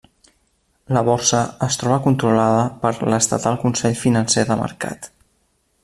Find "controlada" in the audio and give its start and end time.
2.07-2.65